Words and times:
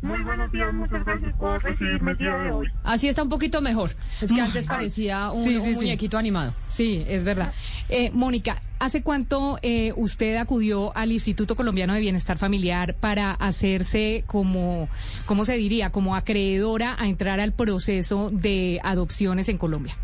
Muy 0.00 0.20
buenos 0.22 0.52
días, 0.52 0.72
muchas 0.72 1.04
gracias 1.04 1.34
por 1.34 1.62
recibirme 1.62 2.12
el 2.12 2.18
día 2.18 2.36
de 2.36 2.52
hoy. 2.52 2.68
Así 2.84 3.08
está 3.08 3.22
un 3.24 3.28
poquito 3.28 3.60
mejor. 3.60 3.90
Es 4.20 4.30
que 4.32 4.40
antes 4.40 4.66
parecía 4.66 5.30
un, 5.32 5.42
Sí, 5.42 5.50
sí, 5.60 5.68
un 5.68 5.74
sí. 5.74 5.74
muñequito 5.74 6.16
animado. 6.18 6.54
Sí, 6.68 7.04
es 7.08 7.24
verdad. 7.24 7.52
Eh, 7.88 8.10
Mónica, 8.14 8.62
¿hace 8.78 9.02
cuánto 9.02 9.58
eh, 9.62 9.92
usted 9.96 10.36
acudió 10.36 10.96
al 10.96 11.10
Instituto 11.10 11.56
Colombiano 11.56 11.94
de 11.94 12.00
Bienestar 12.00 12.38
Familiar 12.38 12.94
para 12.94 13.32
hacerse 13.32 14.22
como, 14.28 14.88
¿cómo 15.26 15.44
se 15.44 15.56
diría? 15.56 15.90
Como 15.90 16.14
acreedora 16.14 16.94
a 16.96 17.08
entrar 17.08 17.40
al 17.40 17.52
proceso 17.52 18.30
de 18.30 18.80
adopciones 18.84 19.48
en 19.48 19.58
Colombia. 19.58 19.96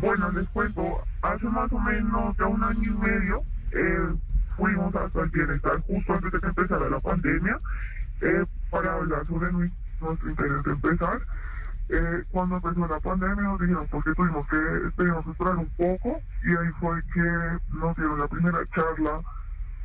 Bueno, 0.00 0.30
les 0.32 0.48
cuento, 0.48 1.04
hace 1.20 1.44
más 1.46 1.70
o 1.72 1.78
menos 1.78 2.34
ya 2.38 2.46
un 2.46 2.62
año 2.64 2.82
y 2.82 2.90
medio 3.06 3.42
eh, 3.72 4.14
fuimos 4.56 4.94
hasta 4.94 5.20
el 5.22 5.28
bienestar 5.30 5.78
justo 5.86 6.14
antes 6.14 6.32
de 6.32 6.40
que 6.40 6.46
empezara 6.46 6.88
la 6.88 7.00
pandemia 7.00 7.58
eh, 8.22 8.44
para 8.70 8.94
hablar 8.94 9.26
sobre 9.26 9.52
nuestro 9.52 10.30
interés 10.30 10.62
de 10.64 10.72
empezar. 10.72 11.20
Eh, 11.92 12.24
cuando 12.30 12.56
empezó 12.56 12.86
la 12.86 13.00
pandemia 13.00 13.42
nos 13.42 13.60
dijeron 13.60 13.86
porque 13.90 14.14
tuvimos 14.14 14.46
que, 14.48 14.56
teníamos 14.96 15.26
esperar 15.26 15.56
un 15.56 15.68
poco 15.70 16.20
y 16.44 16.50
ahí 16.50 16.68
fue 16.78 17.02
que 17.12 17.58
nos 17.70 17.96
dieron 17.96 18.20
la 18.20 18.28
primera 18.28 18.58
charla 18.72 19.20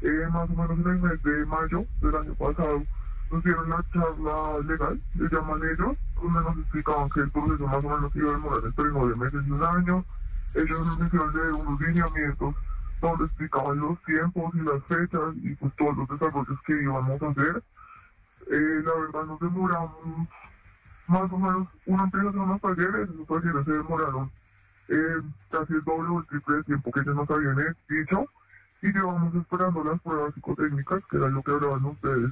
eh, 0.01 0.27
más 0.31 0.47
o 0.47 0.53
menos 0.53 0.77
en 0.85 0.87
el 0.87 1.01
mes 1.01 1.23
de 1.23 1.45
mayo 1.47 1.85
del 2.01 2.15
año 2.15 2.35
pasado. 2.35 2.83
Nos 3.31 3.43
dieron 3.43 3.69
la 3.69 3.83
charla 3.91 4.59
legal, 4.67 5.01
le 5.15 5.29
llaman 5.29 5.61
ellos, 5.63 5.97
donde 6.21 6.41
nos 6.41 6.57
explicaban 6.59 7.09
que 7.09 7.21
el 7.21 7.31
proceso 7.31 7.67
más 7.67 7.83
o 7.83 7.89
menos 7.89 8.15
iba 8.15 8.29
a 8.29 8.33
demorar 8.33 8.65
entre 8.65 8.85
nueve 8.91 9.15
meses 9.15 9.41
y 9.47 9.51
un 9.51 9.63
año. 9.63 10.05
Ellos 10.53 10.85
nos 10.85 11.07
hicieron 11.07 11.35
leer 11.35 11.53
unos 11.53 11.81
lineamientos 11.81 12.55
donde 13.01 13.25
explicaban 13.25 13.79
los 13.79 14.01
tiempos 14.03 14.53
y 14.53 14.59
las 14.59 14.83
fechas 14.83 15.33
y 15.41 15.55
pues 15.55 15.73
todos 15.75 15.97
los 15.97 16.07
desarrollos 16.07 16.59
que 16.67 16.83
íbamos 16.83 17.21
a 17.21 17.27
hacer. 17.29 17.63
Eh, 18.51 18.81
la 18.83 18.93
verdad 18.93 19.25
nos 19.25 19.39
demoramos 19.39 20.27
más 21.07 21.31
o 21.31 21.37
menos, 21.37 21.67
uno 21.85 22.03
empieza 22.03 22.25
a 22.25 22.29
hacer 22.29 22.41
unos 22.41 22.61
talleres, 22.61 23.09
esos 23.09 23.27
talleres 23.27 23.65
se 23.65 23.71
demoraron 23.71 24.31
eh, 24.87 25.21
casi 25.51 25.73
el 25.73 25.83
doble 25.83 26.09
o 26.09 26.19
el 26.19 26.25
triple 26.27 26.57
de 26.57 26.63
tiempo 26.63 26.91
que 26.91 26.99
ellos 27.01 27.15
nos 27.15 27.29
habían 27.29 27.75
dicho 27.89 28.29
y 28.81 28.91
llevamos 28.91 29.33
esperando 29.35 29.83
las 29.83 30.01
pruebas 30.01 30.33
psicotécnicas, 30.33 31.03
que 31.09 31.17
era 31.17 31.29
lo 31.29 31.41
que 31.41 31.51
hablaban 31.51 31.85
ustedes, 31.85 32.31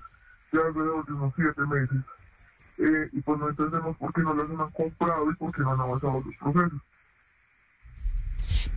ya 0.52 0.60
alrededor 0.62 1.06
de 1.06 1.14
unos 1.14 1.34
siete 1.36 1.62
meses. 1.66 2.02
Eh, 2.78 3.10
y 3.12 3.22
pues 3.22 3.40
no 3.40 3.50
entendemos 3.50 3.98
por 3.98 4.14
qué 4.14 4.22
no 4.22 4.34
las 4.34 4.50
han 4.50 4.72
comprado 4.72 5.32
y 5.32 5.36
por 5.36 5.52
qué 5.52 5.62
no 5.62 5.72
han 5.72 5.80
avanzado 5.80 6.24
los 6.26 6.36
procesos. 6.38 6.82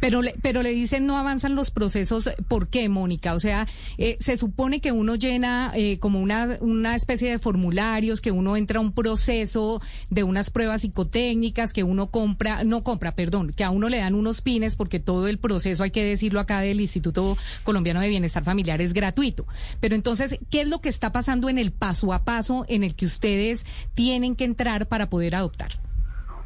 Pero 0.01 0.23
le, 0.23 0.33
pero 0.43 0.63
le 0.63 0.71
dicen 0.71 1.07
no 1.07 1.17
avanzan 1.17 1.55
los 1.55 1.71
procesos. 1.71 2.31
¿Por 2.49 2.69
qué, 2.69 2.89
Mónica? 2.89 3.35
O 3.35 3.41
sea, 3.41 3.67
eh, 3.99 4.17
se 4.21 4.37
supone 4.37 4.81
que 4.81 4.93
uno 4.93 5.15
llena 5.15 5.73
eh, 5.75 5.99
como 5.99 6.21
una, 6.21 6.59
una 6.61 6.95
especie 6.95 7.31
de 7.31 7.39
formularios, 7.39 8.21
que 8.21 8.31
uno 8.31 8.57
entra 8.57 8.79
a 8.79 8.83
un 8.83 8.93
proceso 8.93 9.81
de 10.11 10.23
unas 10.23 10.51
pruebas 10.51 10.83
psicotécnicas, 10.83 11.73
que 11.73 11.83
uno 11.83 12.11
compra, 12.11 12.65
no 12.65 12.83
compra, 12.83 13.15
perdón, 13.15 13.53
que 13.53 13.65
a 13.65 13.71
uno 13.71 13.89
le 13.89 13.99
dan 13.99 14.15
unos 14.15 14.43
pines 14.43 14.77
porque 14.77 15.01
todo 15.01 15.29
el 15.29 15.39
proceso, 15.39 15.83
hay 15.83 15.91
que 15.91 16.05
decirlo 16.05 16.41
acá, 16.41 16.61
del 16.61 16.81
Instituto 16.81 17.37
Colombiano 17.65 18.01
de 18.01 18.09
Bienestar 18.09 18.45
Familiar 18.45 18.81
es 18.81 18.93
gratuito. 18.93 19.47
Pero 19.81 19.95
entonces, 19.95 20.39
¿qué 20.51 20.63
es 20.63 20.69
lo 20.69 20.81
que 20.81 20.89
está 20.89 21.13
pasando 21.13 21.49
en 21.49 21.59
el 21.59 21.73
paso 21.73 22.13
a 22.13 22.25
paso 22.25 22.65
en 22.69 22.85
el 22.85 22.95
que 22.95 23.07
ustedes 23.07 23.67
tienen 23.95 24.37
que 24.37 24.45
entrar 24.45 24.87
para 24.87 25.09
poder 25.09 25.35
adoptar? 25.35 25.86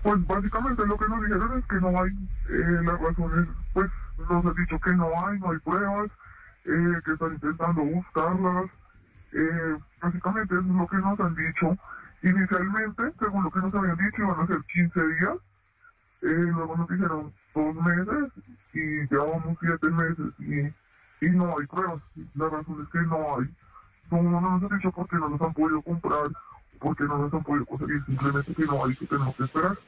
Pues 0.02 0.26
básicamente 0.26 0.86
lo 0.86 0.96
que 0.96 1.08
nos 1.08 1.22
dijeron 1.22 1.58
es 1.58 1.66
que 1.66 1.76
no 1.76 1.88
hay, 1.88 2.10
eh, 2.48 2.82
las 2.84 3.00
razones, 3.00 3.48
pues 3.74 3.90
nos 4.18 4.44
han 4.44 4.54
dicho 4.54 4.78
que 4.80 4.94
no 4.94 5.08
hay, 5.26 5.38
no 5.38 5.50
hay 5.50 5.58
pruebas, 5.58 6.10
eh, 6.64 7.00
que 7.04 7.12
están 7.12 7.32
intentando 7.34 7.82
buscarlas. 7.82 8.70
Eh, 9.32 9.78
básicamente 10.00 10.54
eso 10.54 10.64
es 10.64 10.74
lo 10.74 10.86
que 10.86 10.96
nos 10.96 11.20
han 11.20 11.34
dicho. 11.34 11.76
Inicialmente, 12.22 13.12
según 13.18 13.44
lo 13.44 13.50
que 13.50 13.60
nos 13.60 13.74
habían 13.74 13.96
dicho, 13.96 14.22
iban 14.22 14.40
a 14.40 14.46
ser 14.46 14.62
15 14.72 15.00
días. 15.00 15.38
Eh, 16.22 16.50
luego 16.52 16.76
nos 16.76 16.88
dijeron 16.88 17.32
dos 17.54 17.74
meses 17.76 18.32
y 18.74 18.80
llevamos 19.10 19.56
siete 19.60 19.88
meses 19.88 20.26
y, 20.38 21.26
y 21.26 21.30
no 21.30 21.58
hay 21.58 21.66
pruebas. 21.66 22.02
La 22.34 22.48
razón 22.48 22.82
es 22.82 22.88
que 22.90 23.00
no 23.06 23.38
hay. 23.38 23.54
No, 24.10 24.22
no 24.22 24.40
nos 24.40 24.62
han 24.62 24.78
dicho 24.78 24.90
por 24.92 25.08
qué 25.08 25.16
no 25.16 25.28
nos 25.28 25.40
han 25.40 25.54
podido 25.54 25.80
comprar, 25.82 26.28
por 26.80 26.96
qué 26.96 27.04
no 27.04 27.18
nos 27.18 27.32
han 27.32 27.44
podido 27.44 27.66
conseguir, 27.66 28.02
simplemente 28.06 28.54
que 28.54 28.64
no 28.64 28.84
hay, 28.84 28.94
que 28.96 29.06
que 29.06 29.44
esperar. 29.44 29.78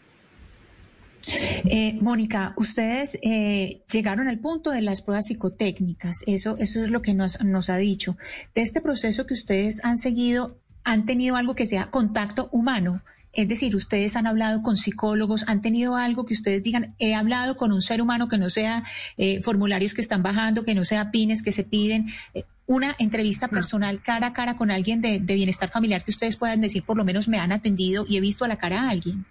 Eh, 1.64 1.98
Mónica, 2.00 2.53
ustedes 2.56 3.19
eh, 3.22 3.82
llegaron 3.91 4.28
al 4.28 4.41
punto 4.41 4.70
de 4.70 4.82
las 4.82 5.02
pruebas 5.02 5.26
psicotécnicas, 5.26 6.22
eso, 6.26 6.56
eso 6.58 6.82
es 6.82 6.91
lo 6.91 7.00
que 7.00 7.14
nos, 7.14 7.41
nos 7.42 7.70
ha 7.70 7.76
dicho. 7.76 8.16
De 8.54 8.62
este 8.62 8.81
proceso 8.81 9.26
que 9.26 9.34
ustedes 9.34 9.84
han 9.84 9.98
seguido, 9.98 10.58
¿han 10.84 11.06
tenido 11.06 11.36
algo 11.36 11.54
que 11.54 11.66
sea 11.66 11.91
contacto 11.91 12.48
humano? 12.52 13.02
Es 13.32 13.48
decir, 13.48 13.75
ustedes 13.75 14.14
han 14.16 14.26
hablado 14.26 14.62
con 14.62 14.76
psicólogos, 14.76 15.44
han 15.47 15.62
tenido 15.62 15.97
algo 15.97 16.26
que 16.26 16.34
ustedes 16.34 16.62
digan, 16.62 16.94
he 16.98 17.14
hablado 17.14 17.56
con 17.56 17.72
un 17.72 17.81
ser 17.81 18.02
humano 18.02 18.28
que 18.28 18.36
no 18.36 18.50
sea 18.50 18.84
eh, 19.16 19.41
formularios 19.42 19.94
que 19.94 20.02
están 20.02 20.22
bajando, 20.22 20.64
que 20.64 20.75
no 20.75 20.84
sea 20.84 21.10
pines 21.10 21.42
que 21.42 21.52
se 21.52 21.64
piden, 21.64 22.08
eh, 22.34 22.44
una 22.67 22.95
entrevista 22.99 23.49
personal 23.49 24.00
cara 24.03 24.28
a 24.28 24.33
cara 24.33 24.56
con 24.56 24.71
alguien 24.71 25.00
de, 25.00 25.19
de 25.21 25.34
bienestar 25.34 25.69
familiar 25.69 26.05
que 26.05 26.11
ustedes 26.11 26.37
puedan 26.37 26.61
decir, 26.61 26.84
por 26.84 26.97
lo 26.97 27.05
menos 27.05 27.28
me 27.28 27.39
han 27.39 27.53
atendido 27.53 28.05
y 28.09 28.17
he 28.17 28.21
visto 28.21 28.45
a 28.45 28.49
la 28.49 28.56
cara 28.56 28.83
a 28.83 28.91
alguien. 28.91 29.25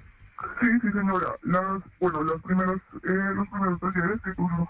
Sí, 0.59 0.67
sí, 0.81 0.91
señora. 0.91 1.35
Las, 1.43 1.83
bueno, 1.99 2.23
las 2.23 2.41
primeras, 2.41 2.77
eh, 3.03 3.33
los 3.35 3.47
primeros 3.47 3.79
talleres 3.79 4.21
que 4.23 4.31
tuvimos 4.33 4.67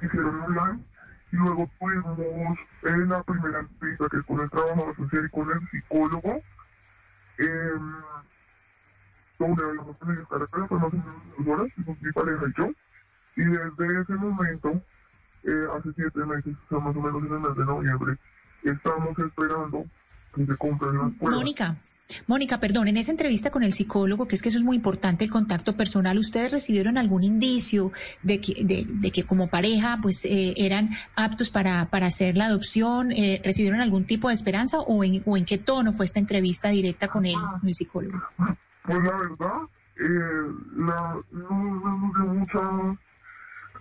se 0.00 0.06
hicieron 0.06 0.40
online 0.42 0.84
y 1.32 1.36
luego 1.36 1.70
tuvimos 1.78 2.58
en 2.82 3.08
la 3.08 3.22
primera 3.22 3.60
entrevista 3.60 4.06
que 4.10 4.16
es 4.18 4.24
con 4.24 4.40
el 4.40 4.50
trabajador 4.50 4.96
social 4.96 5.26
y 5.26 5.30
con 5.30 5.50
el 5.50 5.68
psicólogo, 5.70 6.42
eh, 7.38 7.70
donde 9.38 9.64
hablamos 9.64 9.96
con 9.96 10.12
ellos 10.12 10.28
cara 10.28 10.44
a 10.44 10.46
cara, 10.46 10.66
dos 10.68 11.46
horas, 11.46 11.72
mi 11.76 12.12
pareja 12.12 12.44
y 12.46 12.60
yo, 12.60 12.70
y 13.36 13.44
desde 13.44 14.00
ese 14.00 14.14
momento, 14.14 14.80
eh, 15.44 15.66
hace 15.76 15.90
siete 15.94 16.24
meses, 16.24 16.54
o 16.66 16.68
sea, 16.68 16.78
más 16.78 16.96
o 16.96 17.00
menos 17.00 17.22
en 17.22 17.32
el 17.32 17.40
mes 17.40 17.56
de 17.56 17.64
noviembre, 17.64 18.16
estamos 18.62 19.18
esperando 19.18 19.84
que 20.34 20.46
se 20.46 20.56
compren 20.56 20.98
las 20.98 21.12
pruebas. 21.12 21.38
Mónica, 21.38 21.76
Mónica, 22.26 22.60
perdón, 22.60 22.88
en 22.88 22.96
esa 22.98 23.12
entrevista 23.12 23.50
con 23.50 23.62
el 23.62 23.72
psicólogo, 23.72 24.28
que 24.28 24.34
es 24.34 24.42
que 24.42 24.50
eso 24.50 24.58
es 24.58 24.64
muy 24.64 24.76
importante, 24.76 25.24
el 25.24 25.30
contacto 25.30 25.76
personal, 25.76 26.18
¿ustedes 26.18 26.52
recibieron 26.52 26.98
algún 26.98 27.24
indicio 27.24 27.92
de 28.22 28.40
que, 28.40 28.64
de, 28.64 28.86
de 28.86 29.10
que 29.10 29.24
como 29.24 29.48
pareja 29.48 29.98
pues 30.02 30.24
eh, 30.24 30.54
eran 30.56 30.90
aptos 31.16 31.50
para, 31.50 31.86
para 31.86 32.06
hacer 32.06 32.36
la 32.36 32.46
adopción? 32.46 33.10
Eh, 33.12 33.40
¿Recibieron 33.42 33.80
algún 33.80 34.04
tipo 34.04 34.28
de 34.28 34.34
esperanza 34.34 34.80
o 34.80 35.02
en, 35.02 35.22
o 35.24 35.36
en 35.36 35.44
qué 35.44 35.58
tono 35.58 35.92
fue 35.92 36.04
esta 36.04 36.20
entrevista 36.20 36.68
directa 36.68 37.08
con 37.08 37.24
el, 37.24 37.34
con 37.34 37.68
el 37.68 37.74
psicólogo? 37.74 38.22
Pues 38.36 39.02
la 39.02 39.16
verdad, 39.16 39.62
eh, 39.96 40.52
la, 40.76 41.16
no, 41.32 42.12
no 42.18 42.26
mucha... 42.34 42.98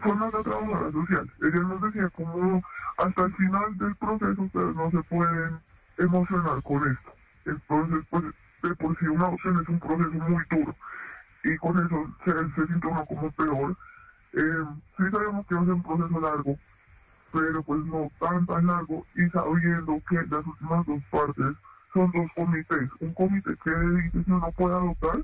Fue 0.03 0.11
una 0.11 0.29
trabajadora 0.29 0.91
social. 0.91 1.31
Ella 1.41 1.59
nos 1.61 1.81
decía 1.81 2.09
como 2.09 2.61
hasta 2.97 3.23
el 3.23 3.33
final 3.35 3.77
del 3.77 3.95
proceso 3.95 4.41
ustedes 4.41 4.75
no 4.75 4.91
se 4.91 5.01
pueden 5.03 5.59
emocionar 5.97 6.61
con 6.63 6.91
esto. 6.91 7.13
Entonces, 7.45 8.05
pues, 8.09 8.23
de 8.63 8.75
por 8.75 8.99
sí 8.99 9.05
una 9.05 9.27
opción 9.27 9.61
es 9.61 9.69
un 9.69 9.79
proceso 9.79 10.11
muy 10.11 10.43
duro. 10.49 10.75
Y 11.45 11.57
con 11.57 11.77
eso 11.77 12.15
se, 12.25 12.31
se 12.31 12.67
siente 12.67 12.87
uno 12.87 13.05
como 13.05 13.31
peor. 13.31 13.77
Eh, 14.33 14.65
sí 14.97 15.03
sabemos 15.09 15.47
que 15.47 15.55
ser 15.55 15.71
un 15.71 15.83
proceso 15.83 16.19
largo, 16.19 16.57
pero 17.31 17.63
pues 17.63 17.85
no 17.85 18.11
tan 18.19 18.45
tan 18.45 18.67
largo 18.67 19.05
y 19.15 19.29
sabiendo 19.29 20.01
que 20.09 20.15
las 20.15 20.45
últimas 20.45 20.85
dos 20.85 21.01
partes 21.11 21.55
son 21.93 22.11
dos 22.11 22.29
comités. 22.35 22.89
Un 22.99 23.13
comité 23.13 23.55
que 23.63 23.71
dice 23.71 24.23
si 24.25 24.31
uno 24.31 24.51
puede 24.57 24.75
adoptar 24.75 25.19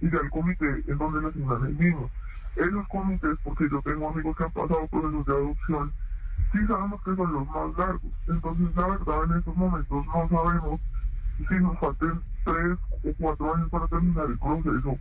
y 0.00 0.08
ya 0.08 0.18
el 0.18 0.30
comité 0.30 0.84
en 0.86 0.98
donde 0.98 1.20
le 1.20 1.28
asignan 1.28 1.66
el 1.66 1.78
niño. 1.78 2.10
Esos 2.60 2.86
comités, 2.88 3.38
porque 3.42 3.70
yo 3.70 3.80
tengo 3.80 4.10
amigos 4.10 4.36
que 4.36 4.44
han 4.44 4.50
pasado 4.50 4.86
procesos 4.88 5.24
de 5.24 5.32
adopción, 5.32 5.92
sí 6.52 6.58
sabemos 6.66 7.02
que 7.02 7.16
son 7.16 7.32
los 7.32 7.46
más 7.48 7.78
largos. 7.78 8.12
Entonces, 8.28 8.76
la 8.76 8.86
verdad, 8.86 9.24
en 9.24 9.38
estos 9.38 9.56
momentos 9.56 10.06
no 10.06 10.28
sabemos 10.28 10.80
si 11.48 11.54
nos 11.54 11.78
falten 11.78 12.20
tres 12.44 12.78
o 13.02 13.14
cuatro 13.18 13.54
años 13.54 13.70
para 13.70 13.88
terminar 13.88 14.26
el 14.26 14.38
proceso, 14.38 14.98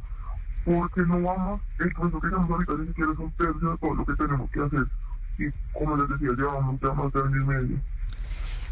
porque 0.64 1.02
no 1.02 1.22
vamos, 1.22 1.62
el 1.80 1.92
proceso 1.92 2.22
que 2.22 2.30
tenemos 2.30 2.50
ahorita 2.50 2.74
ni 2.76 2.88
siquiera 2.88 3.12
es 3.12 3.20
un 3.20 3.32
tercio 3.32 3.72
de 3.72 3.78
todo 3.78 3.94
lo 3.94 4.06
que 4.06 4.16
tenemos 4.16 4.52
que 4.52 4.62
hacer. 4.62 4.88
Y 5.38 5.52
como 5.78 5.98
les 5.98 6.10
decía, 6.10 6.30
llevamos 6.38 6.80
ya 6.80 6.94
más 6.94 7.12
de 7.12 7.20
año 7.20 7.42
y 7.42 7.46
medio. 7.46 7.78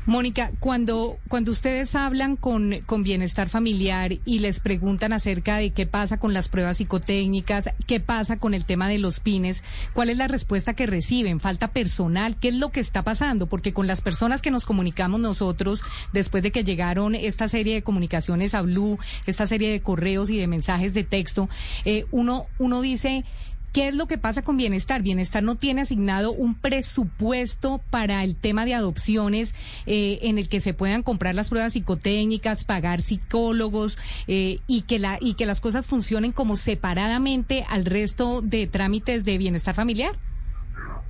Mónica, 0.07 0.51
cuando, 0.61 1.17
cuando 1.27 1.51
ustedes 1.51 1.93
hablan 1.93 2.37
con, 2.37 2.75
con 2.85 3.03
Bienestar 3.03 3.49
Familiar 3.49 4.13
y 4.23 4.39
les 4.39 4.61
preguntan 4.61 5.11
acerca 5.11 5.57
de 5.57 5.71
qué 5.71 5.85
pasa 5.85 6.17
con 6.17 6.33
las 6.33 6.47
pruebas 6.47 6.77
psicotécnicas, 6.77 7.71
qué 7.87 7.99
pasa 7.99 8.37
con 8.37 8.53
el 8.53 8.63
tema 8.63 8.87
de 8.87 8.99
los 8.99 9.19
pines, 9.19 9.65
¿cuál 9.93 10.09
es 10.09 10.17
la 10.17 10.29
respuesta 10.29 10.73
que 10.73 10.85
reciben? 10.85 11.41
¿Falta 11.41 11.67
personal? 11.73 12.37
¿Qué 12.39 12.47
es 12.47 12.55
lo 12.55 12.71
que 12.71 12.79
está 12.79 13.03
pasando? 13.03 13.47
Porque 13.47 13.73
con 13.73 13.85
las 13.85 13.99
personas 13.99 14.41
que 14.41 14.49
nos 14.49 14.65
comunicamos 14.65 15.19
nosotros, 15.19 15.83
después 16.13 16.41
de 16.41 16.53
que 16.53 16.63
llegaron 16.63 17.13
esta 17.13 17.49
serie 17.49 17.73
de 17.73 17.83
comunicaciones 17.83 18.55
a 18.55 18.61
Blue, 18.61 18.97
esta 19.25 19.45
serie 19.45 19.69
de 19.69 19.81
correos 19.81 20.29
y 20.29 20.37
de 20.37 20.47
mensajes 20.47 20.93
de 20.93 21.03
texto, 21.03 21.49
eh, 21.83 22.05
uno, 22.11 22.45
uno 22.59 22.79
dice 22.79 23.25
¿Qué 23.73 23.89
es 23.89 23.95
lo 23.95 24.07
que 24.07 24.17
pasa 24.17 24.41
con 24.41 24.57
Bienestar? 24.57 25.03
Bienestar 25.03 25.43
no 25.43 25.55
tiene 25.55 25.81
asignado 25.81 26.31
un 26.31 26.55
presupuesto 26.55 27.79
para 27.89 28.23
el 28.23 28.35
tema 28.35 28.65
de 28.65 28.73
adopciones 28.73 29.53
eh, 29.85 30.19
en 30.23 30.37
el 30.37 30.49
que 30.49 30.61
se 30.61 30.73
puedan 30.73 31.03
comprar 31.03 31.35
las 31.35 31.49
pruebas 31.49 31.73
psicotécnicas, 31.73 32.63
pagar 32.63 33.01
psicólogos 33.01 33.99
eh, 34.27 34.59
y 34.67 34.83
que 34.83 34.99
la 34.99 35.17
y 35.21 35.35
las 35.45 35.61
cosas 35.61 35.85
funcionen 35.85 36.31
como 36.31 36.55
separadamente 36.55 37.65
al 37.69 37.85
resto 37.85 38.41
de 38.41 38.67
trámites 38.67 39.23
de 39.25 39.37
bienestar 39.37 39.75
familiar. 39.75 40.15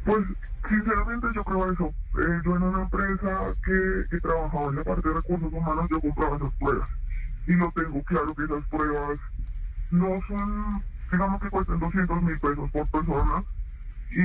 Pues 0.05 0.25
sinceramente 0.67 1.27
yo 1.33 1.43
creo 1.43 1.71
eso. 1.71 1.93
Eh, 2.19 2.41
yo 2.43 2.55
en 2.55 2.63
una 2.63 2.81
empresa 2.83 3.55
que, 3.63 4.05
que 4.09 4.19
trabajaba 4.19 4.69
en 4.69 4.75
la 4.75 4.83
parte 4.83 5.07
de 5.07 5.15
recursos 5.15 5.53
humanos 5.53 5.87
yo 5.89 6.01
compraba 6.01 6.37
esas 6.37 6.53
pruebas 6.55 6.89
y 7.47 7.51
no 7.51 7.71
tengo 7.75 8.03
claro 8.03 8.35
que 8.35 8.43
esas 8.43 8.65
pruebas 8.67 9.19
no 9.91 10.19
son 10.27 10.83
digamos 11.11 11.41
que 11.41 11.49
cuestan 11.49 11.79
200 11.79 12.21
mil 12.21 12.39
pesos 12.39 12.71
por 12.71 12.87
persona 12.87 13.43
y 14.11 14.23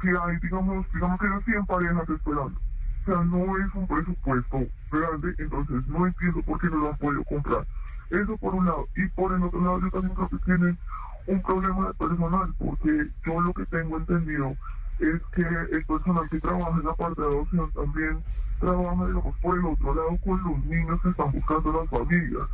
si 0.00 0.08
hay, 0.08 0.36
digamos, 0.42 0.86
digamos 0.92 1.20
que 1.20 1.26
hay 1.26 1.42
100 1.44 1.66
parejas 1.66 2.08
esperando. 2.08 2.60
O 3.02 3.04
sea, 3.04 3.24
no 3.24 3.56
es 3.58 3.74
un 3.74 3.86
presupuesto 3.86 4.66
grande, 4.90 5.34
entonces 5.38 5.86
no 5.86 6.06
entiendo 6.06 6.42
por 6.42 6.60
qué 6.60 6.68
no 6.68 6.76
lo 6.76 6.88
han 6.90 6.96
podido 6.96 7.24
comprar. 7.24 7.66
Eso 8.10 8.36
por 8.38 8.54
un 8.54 8.66
lado. 8.66 8.88
Y 8.96 9.06
por 9.08 9.32
el 9.32 9.42
otro 9.42 9.60
lado, 9.60 9.80
yo 9.80 9.90
también 9.90 10.14
creo 10.14 10.28
que 10.28 10.38
tienen 10.38 10.78
un 11.26 11.42
problema 11.42 11.88
de 11.88 11.94
personal, 11.94 12.54
porque 12.58 13.08
yo 13.24 13.40
lo 13.40 13.52
que 13.52 13.66
tengo 13.66 13.96
entendido 13.96 14.56
es 14.98 15.20
que 15.34 15.42
el 15.42 15.84
personal 15.84 16.28
que 16.30 16.40
trabaja 16.40 16.78
en 16.78 16.84
la 16.84 16.94
parte 16.94 17.20
de 17.20 17.28
adopción 17.28 17.70
también 17.72 18.24
trabaja, 18.60 19.06
digamos, 19.06 19.36
por 19.38 19.58
el 19.58 19.64
otro 19.66 19.94
lado 19.94 20.18
con 20.24 20.42
los 20.42 20.64
niños 20.64 21.00
que 21.02 21.10
están 21.10 21.32
buscando 21.32 21.72
las 21.72 21.90
familias. 21.90 22.48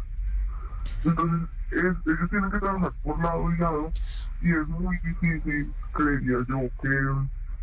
Entonces, 1.05 1.49
ellos 1.73 2.31
tienen 2.31 2.51
que 2.51 2.59
trabajar 2.59 2.93
por 3.03 3.19
lado 3.23 3.53
y 3.53 3.59
lado 3.59 3.93
y 4.41 4.51
es 4.51 4.69
muy 4.69 4.99
difícil, 4.99 5.73
creería 5.93 6.39
yo, 6.49 6.69
que 6.81 6.89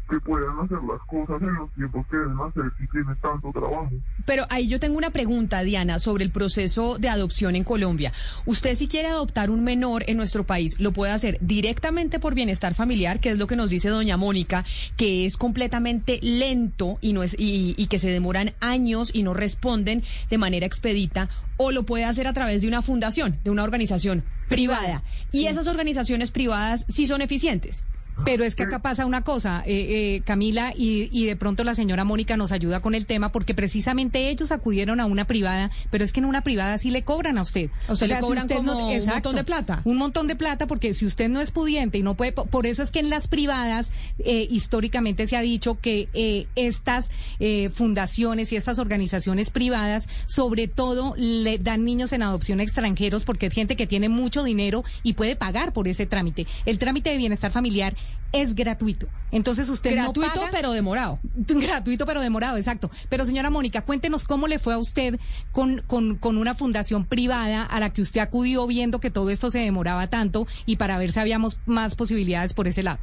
que 0.10 0.20
puedan 0.20 0.60
hacer 0.60 0.80
las 0.84 1.02
cosas 1.08 1.42
en 1.42 1.54
los 1.54 1.72
tiempos 1.74 2.06
que 2.08 2.18
deben 2.18 2.38
hacer 2.40 2.64
si 2.78 2.88
tiene 2.88 3.16
tanto 3.22 3.52
trabajo. 3.52 3.90
Pero 4.26 4.46
ahí 4.50 4.68
yo 4.68 4.80
tengo 4.80 4.98
una 4.98 5.12
pregunta, 5.12 5.64
Diana, 5.64 6.00
sobre 6.00 6.24
el 6.24 6.32
proceso 6.32 6.98
de 6.98 7.10
adopción 7.10 7.56
en 7.56 7.64
Colombia. 7.64 8.12
Usted 8.46 8.76
si 8.76 8.88
quiere 8.88 9.10
adoptar 9.10 9.50
un 9.50 9.64
menor 9.64 10.04
en 10.08 10.18
nuestro 10.18 10.46
país, 10.46 10.80
lo 10.80 10.92
puede 10.92 11.12
hacer 11.12 11.38
directamente 11.42 12.20
por 12.20 12.34
bienestar 12.34 12.74
familiar, 12.74 13.20
que 13.20 13.30
es 13.30 13.38
lo 13.38 13.48
que 13.48 13.56
nos 13.56 13.70
dice 13.70 13.90
doña 13.90 14.18
Mónica, 14.18 14.66
que 14.98 15.26
es 15.26 15.38
completamente 15.38 16.20
lento 16.22 16.98
y, 17.02 17.14
no 17.14 17.24
es, 17.24 17.36
y, 17.38 17.76
y 17.78 17.88
que 17.88 18.00
se 18.00 18.10
demoran 18.10 18.54
años 18.60 19.12
y 19.14 19.24
no 19.24 19.34
responden 19.34 20.04
de 20.30 20.38
manera 20.38 20.66
expedita, 20.66 21.30
o 21.58 21.72
lo 21.72 21.84
puede 21.84 22.06
hacer 22.06 22.26
a 22.26 22.34
través 22.34 22.62
de 22.62 22.68
una 22.68 22.82
fundación, 22.82 23.38
de 23.44 23.52
una 23.52 23.64
organización 23.64 24.24
privada. 24.48 25.04
Y 25.32 25.46
esas 25.46 25.68
organizaciones 25.68 26.32
privadas 26.32 26.86
sí 26.90 27.06
son 27.08 27.22
eficientes. 27.22 27.84
Pero 28.26 28.44
es 28.44 28.56
que 28.56 28.64
acá 28.64 28.80
pasa 28.80 29.06
una 29.06 29.24
cosa, 29.24 29.64
eh, 29.66 30.16
eh, 30.16 30.22
Camila, 30.26 30.74
y, 30.76 31.10
y, 31.12 31.26
de 31.26 31.36
pronto 31.36 31.64
la 31.64 31.74
señora 31.74 32.04
Mónica 32.04 32.38
nos 32.38 32.52
ayuda 32.52 32.82
con 32.82 32.96
el 32.96 33.06
tema, 33.06 33.32
porque 33.32 33.54
precisamente 33.54 34.30
ellos 34.30 34.52
acudieron 34.52 35.00
a 35.00 35.06
una 35.06 35.26
privada, 35.26 35.72
pero 35.90 36.04
es 36.04 36.14
que 36.14 36.20
en 36.20 36.26
una 36.26 36.42
privada 36.42 36.78
sí 36.78 36.92
le 36.92 37.04
cobran 37.04 37.38
a 37.38 37.42
usted. 37.42 37.70
O 37.88 37.96
sea, 37.96 38.08
le 38.08 38.20
cobran 38.20 38.48
como 38.48 38.88
un 38.90 39.06
montón 39.06 39.36
de 39.36 39.44
plata. 39.44 39.82
Un 39.86 39.98
montón 39.98 40.28
de 40.28 40.36
plata, 40.36 40.68
porque 40.68 40.94
si 40.94 41.06
usted 41.06 41.30
no 41.30 41.42
es 41.42 41.52
pudiente 41.52 41.98
y 41.98 42.04
no 42.04 42.16
puede, 42.16 42.32
por 42.32 42.68
eso 42.68 42.84
es 42.84 42.92
que 42.92 43.00
en 43.00 43.10
las 43.10 43.28
privadas 43.28 43.92
eh, 44.20 44.48
históricamente 44.50 45.28
se 45.28 45.38
ha 45.38 45.42
dicho 45.42 45.80
que 45.80 46.10
eh, 46.14 46.48
estas 46.56 47.10
eh, 47.40 47.70
fundaciones 47.70 48.52
y 48.52 48.56
estas 48.56 48.80
organizaciones 48.80 49.50
privadas, 49.50 50.08
sobre 50.28 50.68
todo, 50.68 51.14
le 51.18 51.58
dan 51.58 51.86
niños 51.86 52.14
en 52.14 52.24
adopción 52.24 52.60
a 52.60 52.64
extranjeros, 52.64 53.26
porque 53.26 53.48
es 53.48 53.54
gente 53.54 53.76
que 53.76 53.88
tiene 53.88 54.10
mucho 54.10 54.44
dinero 54.44 54.84
y 55.04 55.14
puede 55.14 55.36
pagar 55.36 55.74
por 55.74 55.88
ese 55.88 56.06
trámite. 56.06 56.48
El 56.66 56.80
trámite 56.80 57.10
de 57.10 57.18
bienestar 57.18 57.52
familiar 57.52 57.96
es 58.32 58.56
gratuito. 58.56 59.08
Entonces 59.32 59.70
usted 59.70 59.94
gratuito 59.94 60.22
no 60.22 60.34
paga, 60.34 60.50
pero 60.52 60.72
demorado. 60.72 61.20
Gratuito 61.48 62.06
pero 62.06 62.22
demorado, 62.22 62.58
exacto. 62.58 62.90
Pero 63.10 63.26
señora 63.26 63.50
Mónica, 63.50 63.82
cuéntenos 63.82 64.26
cómo 64.26 64.48
le 64.48 64.60
fue 64.60 64.74
a 64.74 64.78
usted 64.78 65.20
con, 65.52 65.82
con, 65.88 66.16
con 66.16 66.38
una 66.38 66.56
fundación 66.56 67.06
privada 67.06 67.64
a 67.64 67.80
la 67.80 67.92
que 67.92 68.02
usted 68.02 68.22
acudió 68.22 68.66
viendo 68.68 69.00
que 69.00 69.12
todo 69.12 69.30
esto 69.30 69.50
se 69.50 69.60
demoraba 69.60 70.08
tanto 70.08 70.46
y 70.66 70.78
para 70.78 70.98
ver 70.98 71.12
si 71.12 71.20
habíamos 71.20 71.60
más 71.66 71.96
posibilidades 71.96 72.54
por 72.54 72.68
ese 72.68 72.84
lado. 72.84 73.00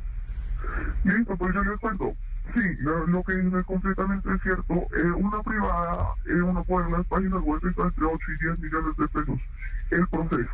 Listo, 1.04 1.36
pues 1.36 1.54
yo 1.54 1.62
les 1.62 1.78
cuento. 1.80 2.14
Sí, 2.54 2.62
lo, 2.78 3.06
lo 3.06 3.22
que 3.24 3.32
es 3.32 3.66
completamente 3.66 4.28
cierto. 4.42 4.74
Eh, 4.74 5.10
una 5.16 5.42
privada, 5.42 6.14
eh, 6.26 6.42
uno 6.42 6.64
puede 6.64 6.86
en 6.86 6.92
las 6.92 7.06
páginas 7.06 7.42
web 7.42 7.60
está 7.68 7.82
entre 7.82 8.04
8 8.04 8.18
y 8.28 8.44
10 8.44 8.58
millones 8.60 8.96
de 8.96 9.08
pesos 9.08 9.40
el 9.90 10.06
proceso 10.08 10.50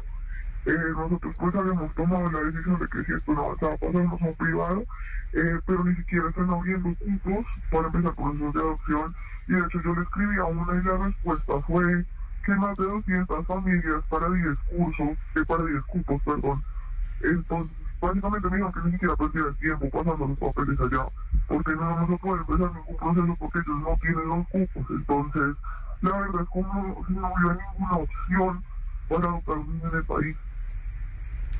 eh, 0.67 0.93
nosotros 0.95 1.35
pues 1.39 1.55
habíamos 1.55 1.95
tomado 1.95 2.31
la 2.31 2.41
decisión 2.41 2.79
de 2.79 2.89
que 2.89 3.05
si 3.05 3.13
esto 3.13 3.33
no 3.33 3.45
avanzaba 3.45 3.77
pasarnos 3.77 4.23
a 4.23 4.25
un 4.25 4.35
privado, 4.35 4.85
eh, 5.33 5.61
pero 5.67 5.85
ni 5.85 5.95
siquiera 5.97 6.29
están 6.29 6.51
abriendo 6.51 6.95
cupos 6.95 7.47
para 7.71 7.87
empezar 7.87 8.15
procesos 8.15 8.55
de 8.55 8.61
adopción 8.61 9.15
y 9.49 9.53
de 9.55 9.61
hecho 9.61 9.83
yo 9.83 9.95
le 9.95 10.03
escribí 10.03 10.37
a 10.39 10.45
una 10.45 10.81
y 10.81 10.85
la 10.85 10.97
respuesta 10.99 11.61
fue 11.67 12.05
que 12.45 12.55
más 12.55 12.77
de 12.77 12.85
200 12.85 13.47
familias 13.47 14.03
para 14.09 14.29
10 14.29 14.59
cursos, 14.71 15.19
eh, 15.37 15.45
para 15.47 15.65
10 15.65 15.83
cupos, 15.85 16.23
perdón. 16.23 16.63
Entonces, 17.23 17.77
básicamente 18.01 18.49
me 18.49 18.57
dijeron 18.57 18.73
que 18.73 18.81
ni 18.81 18.93
siquiera 18.93 19.17
perdiera 19.17 19.49
el 19.49 19.57
tiempo 19.57 19.91
pasando 19.91 20.27
los 20.27 20.39
papeles 20.39 20.81
allá, 20.81 21.07
porque 21.49 21.73
no 21.73 21.81
vamos 21.81 22.11
a 22.11 22.17
poder 22.19 22.41
empezar 22.41 22.73
ningún 22.75 22.97
proceso 22.97 23.37
porque 23.39 23.59
ellos 23.59 23.81
no 23.81 23.99
tienen 24.01 24.29
los 24.29 24.49
cupos. 24.49 24.91
Entonces, 24.91 25.57
la 26.03 26.19
verdad 26.19 26.43
es 26.43 26.49
como 26.49 27.07
si 27.07 27.13
no 27.15 27.33
hubiera 27.33 27.59
ninguna 27.63 27.97
opción 27.97 28.65
para 29.09 29.25
adoptar 29.29 29.57
en 29.57 29.97
el 29.97 30.05
país. 30.05 30.37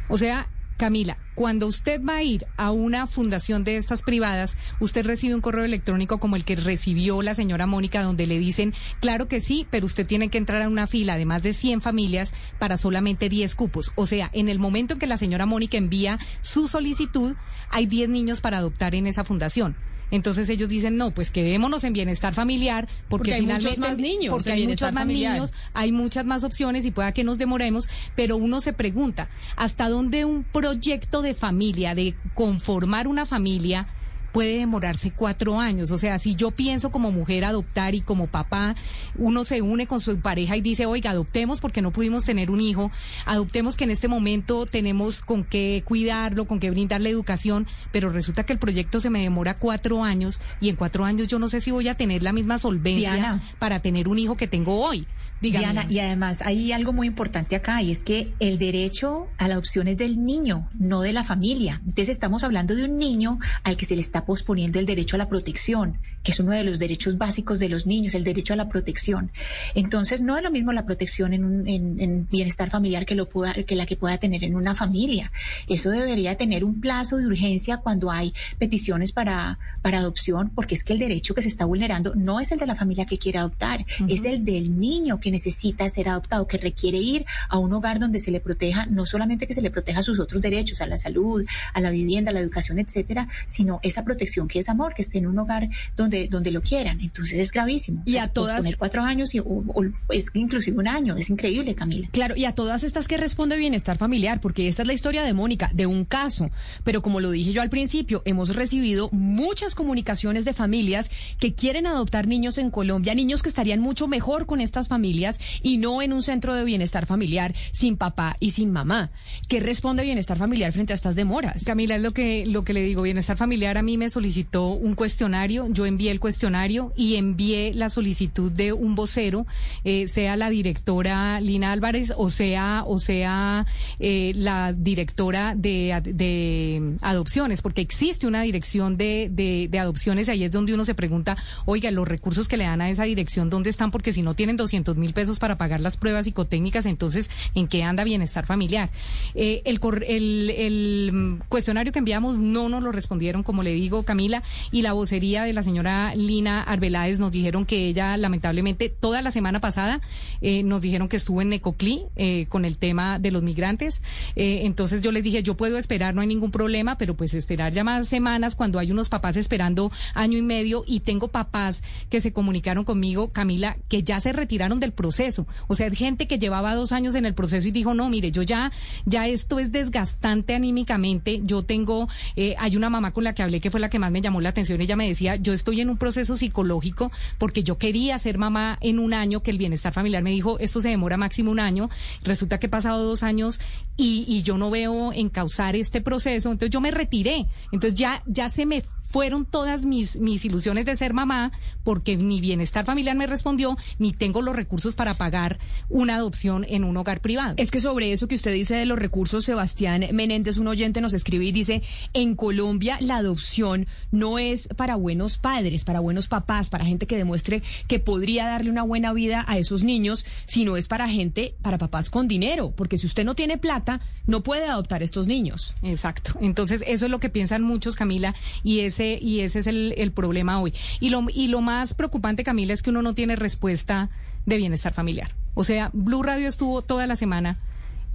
O 0.09 0.19
sea, 0.19 0.49
Camila, 0.83 1.17
cuando 1.37 1.69
usted 1.69 2.03
va 2.03 2.17
a 2.17 2.23
ir 2.25 2.45
a 2.57 2.73
una 2.73 3.07
fundación 3.07 3.63
de 3.63 3.77
estas 3.77 4.03
privadas, 4.03 4.57
usted 4.81 5.07
recibe 5.07 5.35
un 5.35 5.41
correo 5.41 5.65
electrónico 5.65 6.19
como 6.19 6.35
el 6.35 6.45
que 6.45 6.57
recibió 6.57 7.23
la 7.23 7.35
señora 7.35 7.67
Mónica, 7.67 8.03
donde 8.03 8.27
le 8.27 8.39
dicen, 8.39 8.75
claro 9.01 9.29
que 9.29 9.41
sí, 9.41 9.67
pero 9.71 9.87
usted 9.87 10.07
tiene 10.07 10.29
que 10.29 10.39
entrar 10.39 10.61
a 10.61 10.69
una 10.69 10.89
fila 10.89 11.17
de 11.17 11.25
más 11.25 11.45
de 11.45 11.53
100 11.53 11.83
familias 11.83 12.33
para 12.59 12.79
solamente 12.79 13.29
10 13.29 13.55
cupos. 13.55 13.93
O 13.95 14.07
sea, 14.07 14.29
en 14.33 14.49
el 14.49 14.59
momento 14.59 14.95
en 14.95 14.99
que 14.99 15.07
la 15.07 15.19
señora 15.19 15.47
Mónica 15.47 15.77
envía 15.77 16.19
su 16.41 16.67
solicitud, 16.67 17.37
hay 17.71 17.87
10 17.87 18.09
niños 18.09 18.41
para 18.41 18.59
adoptar 18.59 18.97
en 18.97 19.07
esa 19.07 19.23
fundación. 19.23 19.77
Entonces 20.13 20.49
ellos 20.51 20.69
dicen, 20.69 20.97
no, 20.97 21.11
pues 21.11 21.31
quedémonos 21.31 21.83
en 21.85 21.95
bienestar 21.95 22.35
familiar, 22.35 22.87
porque, 22.87 23.09
porque 23.09 23.35
hay 23.35 23.41
finalmente 23.41 23.81
muchos 23.81 23.91
más 23.91 23.99
niños, 23.99 24.33
porque 24.33 24.53
hay 24.53 24.67
muchos 24.69 24.93
más 24.93 25.03
familiar. 25.03 25.33
niños, 25.33 25.53
hay 25.73 25.91
muchas 25.91 26.25
más 26.25 26.45
opciones 26.45 26.85
y 26.85 26.91
pueda 26.93 27.13
que 27.13 27.25
nos 27.25 27.39
demoremos, 27.39 27.89
pero 28.15 28.37
uno 28.37 28.61
se 28.61 28.75
pregunta, 28.75 29.31
¿hasta 29.57 29.89
dónde 29.89 30.25
un 30.27 30.45
proyecto 30.45 31.23
de 31.23 31.35
familia, 31.35 31.95
de 31.95 32.15
conformar 32.35 33.09
una 33.09 33.25
familia, 33.25 33.89
puede 34.33 34.59
demorarse 34.59 35.11
cuatro 35.11 35.61
años. 35.61 35.91
O 35.91 35.99
sea, 35.99 36.19
si 36.19 36.35
yo 36.35 36.51
pienso 36.51 36.91
como 36.91 37.13
mujer 37.13 37.45
adoptar 37.45 37.95
y 37.95 38.01
como 38.01 38.27
papá, 38.27 38.75
uno 39.17 39.45
se 39.45 39.63
une 39.63 39.87
con 39.87 40.01
su 40.01 40.19
pareja 40.21 40.57
y 40.57 40.61
dice, 40.61 40.87
oiga, 40.87 41.11
adoptemos 41.11 41.61
porque 41.61 41.83
no 41.83 41.93
pudimos 41.93 42.25
tener 42.25 42.51
un 42.51 42.61
hijo, 42.61 42.91
adoptemos 43.27 43.77
que 43.77 43.85
en 43.85 43.91
este 43.91 44.09
momento 44.09 44.67
tenemos 44.67 45.21
con 45.21 45.45
qué 45.45 45.83
cuidarlo, 45.85 46.47
con 46.47 46.59
qué 46.59 46.71
brindarle 46.71 47.11
educación, 47.11 47.67
pero 47.93 48.11
resulta 48.11 48.45
que 48.45 48.53
el 48.53 48.59
proyecto 48.59 49.01
se 49.01 49.11
me 49.11 49.23
demora 49.23 49.59
cuatro 49.59 50.03
años 50.03 50.41
y 50.61 50.69
en 50.69 50.77
cuatro 50.77 51.05
años 51.05 51.29
yo 51.29 51.39
no 51.39 51.49
sé 51.49 51.61
si 51.61 51.71
voy 51.71 51.89
a 51.89 51.95
tener 51.95 52.23
la 52.23 52.33
misma 52.33 52.59
solvencia 52.59 53.15
Diana. 53.15 53.43
para 53.59 53.81
tener 53.81 54.09
un 54.09 54.19
hijo 54.19 54.37
que 54.37 54.49
tengo 54.49 54.81
hoy. 54.81 55.07
Dígame. 55.43 55.65
Diana, 55.65 55.87
y 55.91 55.99
además 55.99 56.41
hay 56.43 56.73
algo 56.73 56.93
muy 56.93 57.09
importante 57.09 57.57
acá 57.57 57.83
y 57.83 57.91
es 57.91 58.05
que 58.05 58.33
el 58.39 58.59
derecho 58.59 59.27
a 59.39 59.49
la 59.49 59.55
adopción 59.55 59.89
es 59.89 59.97
del 59.99 60.25
niño, 60.25 60.69
no 60.79 61.01
de 61.01 61.13
la 61.13 61.25
familia. 61.25 61.81
Entonces 61.81 62.11
estamos 62.11 62.45
hablando 62.45 62.75
de 62.77 62.85
un 62.85 62.97
niño 62.97 63.39
al 63.65 63.77
que 63.77 63.85
se 63.85 63.97
le 63.97 64.01
está 64.01 64.25
posponiendo 64.25 64.79
el 64.79 64.87
derecho 64.87 65.17
a 65.17 65.19
la 65.19 65.29
protección, 65.29 65.99
que 66.23 66.31
es 66.31 66.39
uno 66.39 66.53
de 66.53 66.63
los 66.63 66.79
derechos 66.79 67.19
básicos 67.19 67.59
de 67.59 67.69
los 67.69 67.87
niños, 67.87 68.15
el 68.15 68.23
derecho 68.23 68.53
a 68.53 68.57
la 68.57 68.69
protección. 68.69 69.33
Entonces 69.75 70.23
no 70.23 70.37
es 70.37 70.45
lo 70.45 70.53
mismo 70.53 70.73
la 70.73 70.87
protección 70.87 71.33
en, 71.33 71.45
un, 71.45 71.69
en, 71.69 72.01
en 72.01 72.29
bienestar 72.29 72.71
familiar 72.71 73.05
que, 73.05 73.17
lo 73.17 73.29
pueda, 73.29 73.53
que 73.53 73.75
la 73.75 73.85
que 73.87 73.97
pueda 73.97 74.19
tener 74.19 74.45
en 74.45 74.55
una 74.55 74.77
familia. 74.77 75.33
Eso 75.69 75.91
debería 75.91 76.37
tener 76.37 76.63
un 76.63 76.81
plazo 76.81 77.17
de 77.17 77.27
urgencia 77.27 77.79
cuando 77.79 78.13
hay 78.13 78.33
peticiones 78.59 79.11
para, 79.11 79.59
para 79.83 79.99
adopción, 79.99 80.51
porque 80.55 80.77
es 80.77 80.85
que 80.85 80.93
el 80.93 81.01
derecho 81.01 81.35
que 81.35 81.43
se 81.43 81.49
está 81.49 81.65
vulnerando 81.65 82.15
no 82.15 82.39
es 82.39 82.53
el 82.53 82.61
de 82.61 82.67
la 82.67 82.77
familia 82.77 83.07
que 83.07 83.19
quiere 83.19 83.39
adoptar, 83.39 83.81
uh 83.81 84.05
-huh. 84.05 84.15
es 84.15 84.25
el 84.25 84.45
del 84.45 84.79
niño 84.79 85.19
que 85.19 85.32
necesita 85.33 85.89
ser 85.89 86.09
adoptado, 86.09 86.47
que 86.47 86.59
requiere 86.59 86.99
ir 86.99 87.27
a 87.49 87.59
un 87.59 87.73
hogar 87.73 87.99
donde 87.99 88.21
se 88.21 88.31
le 88.31 88.41
proteja, 88.41 88.87
no 88.87 89.07
solamente 89.07 89.47
que 89.47 89.55
se 89.55 89.63
le 89.63 89.71
proteja 89.71 90.03
sus 90.03 90.21
otros 90.21 90.41
derechos, 90.41 90.81
a 90.81 90.87
la 90.87 90.97
salud, 90.97 91.45
a 91.75 91.81
la 91.81 91.91
vivienda, 91.91 92.31
a 92.31 92.35
la 92.35 92.41
educación, 92.41 92.79
etcétera, 92.79 93.29
sino 93.47 93.81
esa 93.83 94.05
protección 94.05 94.49
que 94.49 94.61
es 94.61 94.69
amor, 94.69 94.95
que 94.95 95.03
esté 95.03 95.19
en 95.19 95.27
un 95.27 95.39
hogar 95.39 95.69
donde, 95.97 96.29
donde 96.29 96.51
lo 96.51 96.63
quieran. 96.63 97.01
Entonces 97.01 97.39
es 97.39 97.51
gravísimo. 97.51 98.03
Y 98.07 98.13
o 98.13 98.15
sea, 98.15 98.23
a 98.25 98.29
todas. 98.29 98.59
Poner 98.59 98.77
cuatro 98.77 99.03
años 99.03 99.35
y, 99.35 99.41
o, 99.41 99.45
o, 99.45 99.85
es 100.11 100.27
inclusive 100.35 100.79
un 100.79 100.89
año. 100.89 101.17
Es 101.17 101.31
increíble, 101.31 101.75
Camila. 101.75 102.09
Claro, 102.13 102.37
y 102.37 102.45
a 102.45 102.53
todas 102.53 102.85
estas 102.85 103.09
que 103.09 103.17
responde 103.17 103.57
bienestar 103.57 103.99
familiar, 103.99 104.41
porque 104.41 104.69
esta 104.69 104.83
es 104.83 104.89
la 104.89 104.95
historia 104.95 105.23
de 105.23 105.33
Mónica, 105.33 105.71
de 105.75 105.87
un 105.87 106.05
caso. 106.05 106.51
Pero 106.85 107.03
como 107.03 107.21
lo 107.21 107.31
dije 107.31 107.53
yo 107.53 107.63
al 107.63 107.71
principio, 107.71 108.23
hemos 108.25 108.55
recibido 108.55 109.09
muchas 109.13 109.75
comunicaciones 109.75 110.45
de 110.45 110.53
familias 110.53 111.11
que 111.39 111.55
quieren 111.55 111.87
adoptar 111.87 112.27
niños 112.27 112.59
en 112.59 112.71
Colombia, 112.71 113.15
niños 113.15 113.43
que 113.43 113.49
estarían 113.49 113.81
mucho 113.81 114.09
mejor 114.09 114.47
con 114.47 114.61
estas 114.61 114.89
familias 114.89 115.22
y 115.63 115.79
no 115.79 116.03
en 116.03 116.13
un 116.13 116.23
centro 116.23 116.55
de 116.55 116.65
bienestar 116.65 117.07
familiar 117.07 117.55
sin 117.73 117.97
papá 117.97 118.37
y 118.41 118.51
sin 118.51 118.73
mamá. 118.73 119.11
¿Qué 119.49 119.61
responde 119.61 120.03
bienestar 120.03 120.39
familiar 120.39 120.73
frente 120.73 120.93
a 120.93 120.97
estas 120.97 121.17
demoras? 121.17 121.65
Camila, 121.65 121.97
es 121.97 122.03
lo 122.03 122.13
que, 122.13 122.47
lo 122.47 122.65
que 122.65 122.73
le 122.73 122.83
digo. 122.83 123.03
Bienestar 123.03 123.37
familiar 123.37 123.79
a 123.79 123.83
mí 123.83 123.97
me 123.97 124.11
solicitó 124.11 124.69
un 124.69 124.95
cuestionario, 124.95 125.67
yo 125.71 125.87
envié 125.87 126.11
el 126.11 126.21
cuestionario 126.21 126.93
y 126.97 127.17
envié 127.17 127.73
la 127.75 127.89
solicitud 127.89 128.51
de 128.51 128.73
un 128.73 128.95
vocero, 128.95 129.47
eh, 129.85 130.09
sea 130.09 130.37
la 130.37 130.51
directora 130.51 131.41
Lina 131.41 131.73
Álvarez 131.73 132.13
o 132.17 132.31
sea, 132.31 132.85
o 132.87 132.99
sea 132.99 133.67
eh, 133.99 134.33
la 134.35 134.73
directora 134.73 135.55
de, 135.55 136.01
de, 136.05 136.97
adopciones, 137.03 137.63
porque 137.63 137.81
existe 137.81 138.27
una 138.27 138.43
dirección 138.43 138.97
de, 138.97 139.29
de, 139.31 139.69
de 139.71 139.79
adopciones, 139.79 140.29
ahí 140.29 140.45
es 140.45 140.51
donde 140.51 140.75
uno 140.75 140.85
se 140.85 140.95
pregunta, 140.95 141.37
oiga, 141.65 141.91
los 141.91 142.07
recursos 142.09 142.49
que 142.49 142.57
le 142.57 142.65
dan 142.65 142.81
a 142.81 142.91
esa 142.91 143.05
dirección, 143.05 143.51
¿dónde 143.51 143.71
están? 143.71 143.91
Porque 143.91 144.13
si 144.13 144.23
no 144.23 144.35
tienen 144.35 144.57
200 144.57 144.97
mil 144.97 145.02
pesos 145.11 145.39
para 145.39 145.59
pagar 145.59 145.81
las 145.81 145.97
pruebas 145.97 146.25
psicotécnicas, 146.27 146.87
entonces, 146.87 147.31
¿en 147.55 147.67
qué 147.67 147.83
anda 147.83 148.05
bienestar 148.05 148.47
familiar? 148.47 148.91
Eh, 149.35 149.63
el, 149.65 149.81
el, 150.07 150.51
el 150.51 151.43
cuestionario 151.49 151.93
que 151.93 151.99
enviamos 151.99 152.39
no 152.39 152.69
nos 152.69 152.83
lo 152.83 152.93
respondieron, 152.93 153.43
como 153.43 153.63
le 153.63 153.73
digo, 153.73 154.05
Camila, 154.05 154.43
y 154.71 154.83
la 154.83 154.93
vocería 154.93 155.45
de 155.45 155.53
la 155.53 155.63
señora 155.63 156.15
Lina 156.15 156.63
Arbeláez 156.63 157.19
nos 157.19 157.33
dijeron 157.33 157.67
que 157.67 157.89
ella, 157.89 158.17
lamentablemente, 158.17 158.89
toda 158.89 159.23
la 159.23 159.31
semana 159.31 159.61
pasada 159.61 160.01
eh, 160.41 160.63
nos 160.63 160.83
dijeron 160.83 161.09
que 161.09 161.17
estuvo 161.17 161.43
en 161.43 161.49
Necoclí 161.49 162.03
eh, 162.17 162.47
con 162.49 162.65
el 162.65 162.79
tema 162.79 163.19
de 163.19 163.31
los 163.31 163.43
migrantes. 163.43 164.03
Eh, 164.37 164.61
entonces 164.65 165.03
yo 165.03 165.13
les 165.13 165.25
dije, 165.25 165.43
yo 165.43 165.57
puedo 165.57 165.79
esperar, 165.79 166.15
no 166.15 166.21
hay 166.21 166.27
ningún 166.27 166.51
problema, 166.51 166.99
pero 166.99 167.17
pues 167.17 167.35
esperar 167.35 167.73
ya 167.73 167.85
más 167.85 168.09
semanas 168.09 168.55
cuando 168.55 168.79
hay 168.79 168.91
unos 168.91 169.09
papás 169.09 169.37
esperando 169.37 169.91
año 170.15 170.39
y 170.39 170.43
medio 170.43 170.85
y 170.87 171.01
tengo 171.01 171.29
papás 171.29 171.83
que 172.11 172.21
se 172.21 172.33
comunicaron 172.33 172.85
conmigo, 172.85 173.33
Camila, 173.33 173.77
que 173.89 174.03
ya 174.03 174.21
se 174.21 174.33
retiraron 174.33 174.81
del 174.81 174.92
proceso. 174.93 175.47
O 175.69 175.75
sea, 175.75 175.91
gente 175.91 176.27
que 176.27 176.39
llevaba 176.39 176.75
dos 176.75 176.93
años 176.93 177.15
en 177.15 177.27
el 177.27 177.35
proceso 177.35 177.67
y 177.67 177.71
dijo, 177.71 177.95
no, 177.95 178.09
mire, 178.09 178.31
yo 178.31 178.43
ya, 178.43 178.73
ya 179.05 179.27
esto 179.27 179.59
es 179.59 179.73
desgastante 179.73 180.55
anímicamente. 180.55 181.41
Yo 181.45 181.63
tengo, 181.63 182.09
eh, 182.37 182.55
hay 182.59 182.77
una 182.77 182.91
mamá 182.91 183.13
con 183.13 183.25
la 183.25 183.35
que 183.35 183.43
hablé 183.43 183.61
que 183.61 183.71
fue 183.71 183.81
la 183.81 183.91
que 183.91 183.99
más 183.99 184.11
me 184.11 184.21
llamó 184.21 184.41
la 184.41 184.51
atención. 184.51 184.81
Ella 184.81 184.97
me 184.97 185.09
decía, 185.09 185.37
yo 185.37 185.53
estoy 185.53 185.81
en 185.81 185.91
un 185.91 185.97
proceso 185.97 186.37
psicológico 186.37 187.11
porque 187.39 187.63
yo 187.63 187.79
quería 187.79 188.19
ser 188.19 188.39
mamá 188.39 188.79
en 188.81 188.99
un 188.99 189.15
año 189.15 189.43
que 189.43 189.51
el 189.51 189.59
bienestar 189.59 189.93
familiar 189.93 190.23
me 190.23 190.31
dijo, 190.31 190.59
esto 190.59 190.81
se 190.81 190.89
demora 190.89 191.17
máximo 191.17 191.51
un 191.51 191.61
año. 191.61 191.89
Resulta 192.23 192.59
que 192.59 192.67
he 192.67 192.71
pasado 192.71 193.05
dos 193.05 193.23
años 193.23 193.61
y, 193.97 194.43
yo 194.43 194.59
no 194.59 194.71
veo 194.71 195.13
encauzar 195.13 195.77
este 195.77 196.01
proceso. 196.01 196.51
Entonces 196.51 196.71
yo 196.71 196.81
me 196.81 196.91
retiré. 196.91 197.47
Entonces 197.71 197.99
ya, 197.99 198.23
ya 198.27 198.49
se 198.49 198.67
me 198.67 198.83
fueron 199.05 199.45
todas 199.45 199.85
mis, 199.85 200.17
mis 200.17 200.45
ilusiones 200.45 200.87
de 200.87 200.97
ser 200.97 201.13
mamá 201.13 201.53
porque 201.85 202.17
ni 202.17 202.41
bienestar 202.41 202.87
familiar 202.87 203.15
me 203.15 203.27
respondió, 203.27 203.77
ni 203.99 204.13
tengo 204.13 204.41
los 204.41 204.57
recursos 204.57 204.82
para 204.97 205.17
pagar 205.17 205.59
una 205.89 206.17
adopción 206.17 206.67
en 206.69 206.85
un 206.85 206.97
hogar 206.97 207.21
privado. 207.21 207.55
Es 207.57 207.71
que 207.71 207.81
sobre 207.81 208.13
eso 208.13 208.29
que 208.29 208.35
usted 208.35 208.53
dice 208.53 208.75
de 208.75 208.87
los 208.87 208.99
recursos, 208.99 209.45
Sebastián 209.45 210.05
Menéndez, 210.13 210.59
un 210.59 210.69
oyente 210.69 211.01
nos 211.01 211.15
escribe 211.15 211.45
y 211.45 211.53
dice, 211.53 211.83
en 212.13 212.35
Colombia 212.35 212.99
la 213.01 213.17
adopción 213.17 213.87
no 214.11 214.39
es 214.39 214.69
para 214.77 214.97
buenos 214.97 215.39
padres, 215.39 215.85
para 215.85 216.01
buenos 216.01 216.29
papás, 216.29 216.71
para 216.71 216.85
gente 216.85 217.07
que 217.07 217.17
demuestre 217.17 217.63
que 217.87 217.99
podría 217.99 218.47
darle 218.47 218.71
una 218.71 218.83
buena 218.83 219.13
vida 219.13 219.45
a 219.47 219.59
esos 219.59 219.85
niños, 219.85 220.25
sino 220.47 220.77
es 220.77 220.89
para 220.89 221.09
gente, 221.09 221.55
para 221.63 221.79
papás 221.79 222.11
con 222.11 222.29
dinero, 222.29 222.73
porque 222.77 222.99
si 222.99 223.07
usted 223.07 223.25
no 223.25 223.35
tiene 223.35 223.59
plata, 223.59 224.01
no 224.27 224.43
puede 224.43 224.67
adoptar 224.67 225.03
estos 225.03 225.27
niños. 225.27 225.75
Exacto. 225.83 226.35
Entonces, 226.41 226.83
eso 226.87 227.07
es 227.07 227.11
lo 227.11 227.21
que 227.21 227.29
piensan 227.29 227.63
muchos, 227.63 227.97
Camila, 227.97 228.35
y 228.63 228.81
ese, 228.81 229.19
y 229.21 229.41
ese 229.41 229.61
es 229.61 229.67
el, 229.67 229.95
el 229.97 230.13
problema 230.13 230.61
hoy. 230.61 230.73
Y 231.01 231.11
lo, 231.11 231.27
y 231.33 231.49
lo 231.49 231.61
más 231.61 231.95
preocupante, 231.95 232.45
Camila, 232.45 232.75
es 232.75 232.83
que 232.83 232.91
uno 232.91 233.03
no 233.03 233.15
tiene 233.15 233.37
respuesta 233.37 234.11
de 234.47 234.57
bienestar 234.57 234.93
familiar. 234.93 235.35
O 235.55 235.65
sea, 235.65 235.91
Blue 235.93 236.23
Radio 236.23 236.49
estuvo 236.49 236.83
toda 236.83 237.07
la 237.07 237.17
semana 237.17 237.59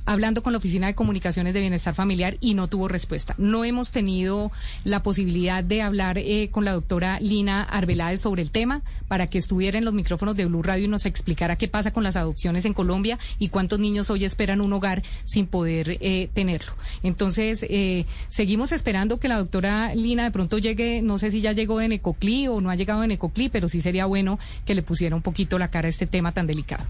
hablando 0.08 0.42
con 0.42 0.54
la 0.54 0.58
Oficina 0.58 0.88
de 0.88 0.96
Comunicaciones 0.96 1.54
de 1.54 1.60
Bienestar 1.60 1.94
Familiar 1.94 2.38
y 2.40 2.54
no 2.54 2.68
tuvo 2.68 2.88
respuesta. 2.88 3.36
No 3.38 3.66
hemos 3.66 3.92
tenido 3.92 4.52
la 4.86 5.04
posibilidad 5.04 5.64
de 5.64 5.82
hablar 5.82 6.18
eh, 6.18 6.50
con 6.50 6.66
la 6.66 6.72
doctora 6.72 7.20
Lina 7.20 7.62
Arbeláez 7.62 8.22
sobre 8.22 8.42
el 8.42 8.50
tema 8.50 8.82
para 9.10 9.28
que 9.28 9.38
estuviera 9.38 9.78
en 9.78 9.86
los 9.86 9.94
micrófonos 9.94 10.36
de 10.36 10.46
Blue 10.46 10.64
Radio 10.64 10.86
y 10.86 10.88
nos 10.88 11.06
explicara 11.06 11.58
qué 11.58 11.68
pasa 11.68 11.92
con 11.92 12.04
las 12.04 12.16
adopciones 12.16 12.66
en 12.66 12.74
Colombia 12.74 13.20
y 13.38 13.50
cuántos 13.50 13.80
niños 13.80 14.10
hoy 14.10 14.24
esperan 14.24 14.62
un 14.62 14.72
hogar 14.74 15.04
sin 15.26 15.46
poder 15.46 15.98
eh, 16.00 16.30
tenerlo. 16.34 16.72
Entonces, 17.04 17.66
eh, 17.70 18.06
seguimos 18.30 18.72
esperando 18.72 19.20
que 19.20 19.28
la 19.28 19.38
doctora 19.38 19.94
Lina 19.94 20.24
de 20.24 20.32
pronto 20.32 20.58
llegue, 20.58 21.02
no 21.02 21.18
sé 21.18 21.32
si 21.32 21.42
ya 21.42 21.52
llegó 21.52 21.80
de 21.80 21.90
Necoclí 21.90 22.48
o 22.48 22.62
no 22.62 22.70
ha 22.70 22.76
llegado 22.76 23.02
de 23.02 23.08
Necoclí, 23.08 23.50
pero 23.50 23.68
sí 23.68 23.82
sería 23.82 24.06
bueno 24.06 24.40
que 24.66 24.74
le 24.74 24.84
pusiera 24.84 25.16
un 25.18 25.22
poquito 25.22 25.60
la 25.60 25.68
cara 25.68 25.88
a 25.88 25.90
este 25.90 26.08
tema 26.08 26.32
tan 26.32 26.48
delicado. 26.48 26.86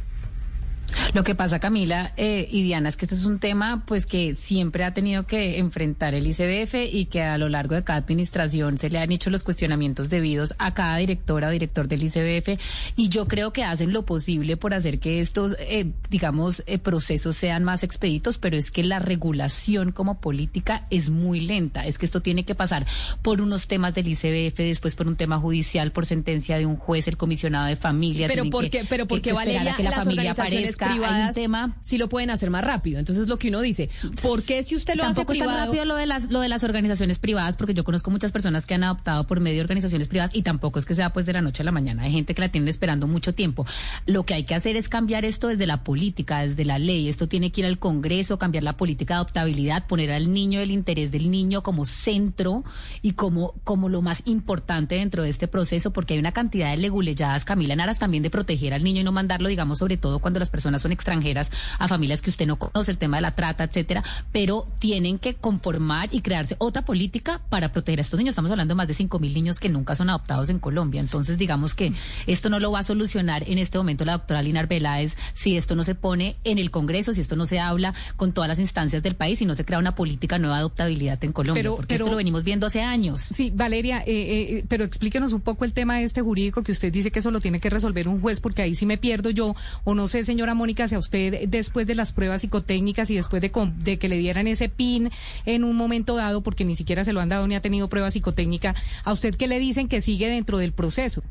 Lo 1.18 1.24
que 1.24 1.34
pasa, 1.34 1.58
Camila 1.58 2.14
eh, 2.16 2.48
y 2.52 2.62
Diana, 2.62 2.90
es 2.90 2.96
que 2.96 3.06
este 3.06 3.16
es 3.16 3.26
un 3.26 3.40
tema 3.40 3.84
pues 3.88 4.06
que 4.06 4.36
siempre 4.36 4.84
ha 4.84 4.94
tenido 4.94 5.26
que 5.26 5.58
enfrentar 5.58 6.14
el 6.14 6.28
ICBF 6.28 6.76
y 6.94 7.06
que 7.06 7.24
a 7.24 7.40
lo 7.40 7.50
largo 7.50 7.74
de 7.74 7.84
cada 7.84 7.98
administración 7.98 8.78
se 8.78 8.92
le 8.92 9.00
han 9.00 9.12
hecho 9.12 9.32
los 9.32 9.44
cuestionamientos 9.44 10.12
debidos 10.12 10.54
a 10.60 10.76
cada 10.76 10.98
directora 10.98 11.48
o 11.48 11.50
director 11.50 11.88
del 11.88 12.04
ICBF 12.04 12.62
y 12.98 13.10
yo 13.10 13.28
creo 13.28 13.52
que 13.52 13.64
hacen 13.64 13.94
lo 13.94 14.06
posible 14.06 14.58
por 14.58 14.76
hacer 14.76 15.00
que 15.00 15.20
estos, 15.20 15.58
eh, 15.60 15.92
digamos, 16.12 16.62
eh, 16.68 16.78
procesos 16.78 17.36
sean 17.36 17.64
más 17.64 17.84
expeditos, 17.84 18.38
pero 18.38 18.56
es 18.56 18.70
que 18.70 18.84
la 18.84 19.00
regulación 19.00 19.94
como 19.94 20.22
política 20.22 20.86
es 20.92 21.10
muy 21.10 21.40
lenta. 21.40 21.88
Es 21.88 21.98
que 21.98 22.06
esto 22.06 22.22
tiene 22.22 22.46
que 22.46 22.54
pasar 22.54 22.86
por 23.24 23.42
unos 23.42 23.68
temas 23.68 23.96
del 23.96 24.08
ICBF, 24.08 24.58
después 24.58 24.94
por 24.94 25.08
un 25.08 25.16
tema 25.16 25.40
judicial, 25.40 25.92
por 25.92 26.06
sentencia 26.06 26.60
de 26.60 26.68
un 26.68 26.76
juez, 26.76 27.08
el 27.08 27.18
comisionado 27.18 27.66
de 27.66 27.76
familia. 27.76 28.28
Pero 28.28 28.48
porque, 28.52 28.86
pero 28.88 29.08
porque 29.08 29.34
Valeria, 29.34 29.76
que 29.76 29.82
la 29.82 29.94
familia 29.94 30.34
aparezca 30.34 31.07
privadas 31.10 31.36
tema. 31.36 31.78
sí 31.82 31.98
lo 31.98 32.10
pueden 32.10 32.30
hacer 32.30 32.50
más 32.50 32.64
rápido. 32.64 33.00
Entonces 33.00 33.28
lo 33.28 33.38
que 33.38 33.50
uno 33.50 33.62
dice, 33.62 33.90
¿por 34.22 34.44
qué 34.44 34.64
si 34.64 34.76
usted 34.76 34.96
lo 34.96 35.04
Tampoco 35.04 35.32
hace 35.32 35.40
privado? 35.40 35.52
es 35.52 35.58
tan 35.58 35.68
rápido 35.68 35.86
lo 35.86 35.96
de 35.96 36.06
las 36.06 36.32
lo 36.32 36.42
de 36.42 36.50
las 36.50 36.64
organizaciones 36.64 37.20
privadas 37.20 37.56
porque 37.56 37.74
yo 37.74 37.84
conozco 37.84 38.12
muchas 38.12 38.32
personas 38.32 38.66
que 38.66 38.74
han 38.74 38.84
adoptado 38.84 39.28
por 39.28 39.40
medio 39.40 39.58
de 39.58 39.62
organizaciones 39.62 40.08
privadas 40.08 40.32
y 40.34 40.42
tampoco 40.42 40.80
es 40.80 40.86
que 40.86 40.96
sea 40.96 41.14
pues 41.14 41.26
de 41.26 41.34
la 41.34 41.42
noche 41.42 41.64
a 41.64 41.66
la 41.66 41.72
mañana. 41.72 42.04
Hay 42.04 42.12
gente 42.12 42.36
que 42.36 42.42
la 42.42 42.50
tienen 42.50 42.68
esperando 42.68 43.08
mucho 43.08 43.34
tiempo. 43.34 43.66
Lo 44.06 44.24
que 44.24 44.34
hay 44.34 44.44
que 44.44 44.56
hacer 44.56 44.76
es 44.76 44.90
cambiar 44.90 45.26
esto 45.26 45.48
desde 45.48 45.66
la 45.66 45.84
política, 45.84 46.40
desde 46.40 46.66
la 46.66 46.80
ley. 46.80 47.10
Esto 47.10 47.28
tiene 47.28 47.52
que 47.52 47.62
ir 47.62 47.68
al 47.68 47.80
Congreso, 47.80 48.38
cambiar 48.38 48.64
la 48.64 48.78
política 48.78 49.16
de 49.16 49.18
adoptabilidad, 49.18 49.88
poner 49.88 50.12
al 50.12 50.34
niño 50.34 50.60
el 50.60 50.72
interés 50.72 51.12
del 51.12 51.30
niño 51.32 51.64
como 51.64 51.86
centro 51.86 52.64
y 53.02 53.14
como 53.14 53.54
como 53.64 53.90
lo 53.90 54.02
más 54.02 54.24
importante 54.26 54.96
dentro 54.96 55.24
de 55.24 55.30
este 55.30 55.48
proceso 55.48 55.92
porque 55.92 56.14
hay 56.14 56.20
una 56.20 56.32
cantidad 56.32 56.72
de 56.72 56.78
leguleyadas, 56.78 57.46
Camila, 57.46 57.74
en 57.74 57.82
aras 57.82 58.00
también 58.00 58.24
de 58.24 58.30
proteger 58.30 58.74
al 58.74 58.84
niño 58.84 59.02
y 59.02 59.04
no 59.04 59.12
mandarlo, 59.12 59.50
digamos, 59.50 59.80
sobre 59.80 59.98
todo 59.98 60.20
cuando 60.20 60.40
las 60.40 60.50
personas 60.50 60.82
son 60.82 60.87
extranjeras 60.92 61.52
a 61.80 61.88
familias 61.88 62.22
que 62.22 62.30
usted 62.30 62.46
no 62.48 62.58
conoce, 62.58 62.92
el 62.92 62.98
tema 62.98 63.18
de 63.18 63.22
la 63.22 63.36
trata, 63.36 63.64
etcétera, 63.64 64.04
pero 64.32 64.68
tienen 64.80 65.20
que 65.20 65.36
conformar 65.36 66.10
y 66.12 66.22
crearse 66.22 66.56
otra 66.60 66.84
política 66.86 67.42
para 67.50 67.72
proteger 67.72 68.00
a 68.00 68.02
estos 68.02 68.18
niños. 68.18 68.34
Estamos 68.34 68.52
hablando 68.52 68.74
de 68.74 68.78
más 68.78 68.88
de 68.88 68.94
cinco 68.94 69.20
mil 69.20 69.34
niños 69.34 69.60
que 69.60 69.70
nunca 69.70 69.96
son 69.96 70.10
adoptados 70.10 70.50
en 70.50 70.60
Colombia. 70.60 71.02
Entonces, 71.02 71.38
digamos 71.38 71.76
que 71.76 71.94
esto 72.28 72.50
no 72.50 72.60
lo 72.60 72.72
va 72.72 72.80
a 72.80 72.84
solucionar 72.84 73.44
en 73.48 73.58
este 73.58 73.78
momento 73.78 74.06
la 74.06 74.14
doctora 74.14 74.42
Linar 74.42 74.68
Veláez 74.68 75.16
si 75.34 75.58
esto 75.58 75.76
no 75.76 75.84
se 75.84 75.96
pone 75.96 76.36
en 76.44 76.58
el 76.60 76.72
Congreso, 76.72 77.14
si 77.14 77.22
esto 77.22 77.36
no 77.36 77.46
se 77.46 77.60
habla 77.60 77.94
con 78.16 78.34
todas 78.34 78.48
las 78.48 78.60
instancias 78.60 79.04
del 79.04 79.16
país 79.16 79.42
y 79.42 79.46
no 79.46 79.56
se 79.56 79.66
crea 79.66 79.80
una 79.80 79.96
política 79.96 80.38
nueva 80.40 80.56
de 80.58 80.60
adoptabilidad 80.62 81.24
en 81.24 81.34
Colombia, 81.34 81.62
Pero- 81.64 81.76
porque 81.76 81.96
pero- 81.96 82.06
esto 82.06 82.12
lo 82.12 82.18
venimos 82.18 82.44
viendo 82.44 82.68
hace 82.68 82.82
años. 82.82 83.22
Sí, 83.22 83.52
Valeria, 83.54 84.00
eh, 84.00 84.04
eh, 84.08 84.66
pero 84.68 84.84
explíquenos 84.84 85.34
un 85.34 85.42
poco 85.42 85.66
el 85.66 85.74
tema 85.74 86.02
este 86.02 86.22
jurídico 86.22 86.64
que 86.64 86.72
usted 86.72 86.92
dice 86.92 87.12
que 87.12 87.20
eso 87.20 87.32
lo 87.32 87.40
tiene 87.42 87.60
que 87.60 87.70
resolver 87.70 88.08
un 88.08 88.22
juez, 88.22 88.40
porque 88.40 88.62
ahí 88.62 88.76
sí 88.76 88.86
me 88.86 88.98
pierdo 88.98 89.30
yo, 89.30 89.56
o 89.84 89.96
no 89.96 90.08
sé, 90.08 90.24
señora 90.24 90.54
Mónica, 90.54 90.77
si 90.86 90.96
a 90.96 91.00
usted 91.00 91.48
después 91.48 91.88
de 91.88 91.96
las 91.96 92.14
pruebas 92.14 92.42
psicotécnicas 92.42 93.10
y 93.10 93.16
después 93.16 93.42
de, 93.42 93.52
de 93.78 93.98
que 93.98 94.10
le 94.10 94.18
dieran 94.18 94.48
ese 94.48 94.70
PIN 94.70 95.10
en 95.46 95.64
un 95.64 95.76
momento 95.76 96.16
dado, 96.16 96.44
porque 96.44 96.66
ni 96.66 96.76
siquiera 96.76 97.04
se 97.04 97.14
lo 97.14 97.22
han 97.22 97.30
dado 97.30 97.48
ni 97.48 97.56
ha 97.56 97.62
tenido 97.62 97.88
prueba 97.88 98.12
psicotécnica, 98.12 98.76
¿a 99.04 99.12
usted 99.12 99.36
qué 99.36 99.48
le 99.48 99.60
dicen 99.60 99.88
que 99.88 100.02
sigue 100.02 100.30
dentro 100.30 100.58
del 100.58 100.74
proceso? 100.74 101.24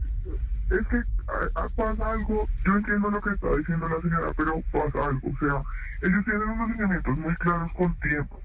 Es 0.70 0.86
que 0.88 0.96
ah, 1.28 1.48
ah, 1.54 1.68
pasa 1.76 2.10
algo, 2.10 2.48
yo 2.64 2.76
entiendo 2.76 3.10
lo 3.10 3.20
que 3.20 3.30
está 3.30 3.54
diciendo 3.56 3.88
la 3.88 4.00
señora, 4.00 4.32
pero 4.36 4.60
pasa 4.72 5.06
algo, 5.06 5.28
o 5.28 5.38
sea, 5.38 5.62
ellos 6.02 6.24
tienen 6.24 6.48
unos 6.48 6.70
lineamientos 6.70 7.18
muy 7.18 7.34
claros 7.36 7.72
con 7.74 7.94
tiempo. 8.00 8.40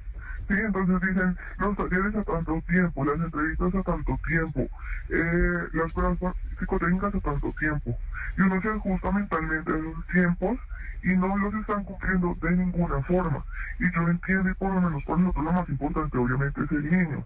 Sí, 0.48 0.56
entonces 0.58 1.02
dicen 1.02 1.38
los 1.60 1.78
talleres 1.78 2.16
a 2.16 2.24
tanto 2.24 2.62
tiempo, 2.68 3.06
las 3.06 3.20
entrevistas 3.20 3.76
a 3.76 3.84
tanto 3.84 4.20
tiempo, 4.28 4.68
eh, 5.10 5.68
las 5.74 5.94
pruebas 5.94 6.36
psicotécnicas 6.60 7.16
a 7.16 7.20
tanto 7.20 7.54
tiempo. 7.60 7.98
Y 8.38 8.42
uno 8.42 8.62
se 8.62 8.70
ajusta 8.70 9.12
mentalmente 9.12 9.72
a 9.72 9.78
esos 9.78 10.08
tiempos 10.08 10.58
y 11.04 11.16
no 11.16 11.38
los 11.38 11.54
están 11.54 11.84
cumpliendo 11.84 12.36
de 12.42 12.52
ninguna 12.52 13.02
forma. 13.04 13.44
Y 13.80 13.92
yo 13.94 14.08
entiendo, 14.10 14.50
y 14.50 14.54
por 14.56 14.74
lo 14.74 14.82
menos 14.82 15.04
para 15.04 15.20
nosotros 15.20 15.46
lo 15.46 15.54
más 15.54 15.70
importante 15.70 16.18
obviamente 16.18 16.62
es 16.64 16.72
el 16.72 16.90
niño. 16.90 17.26